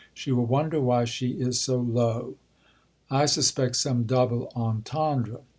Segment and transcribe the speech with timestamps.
[0.15, 2.33] She will wonder why she is so low."
[3.11, 5.41] I suspect some double entendre.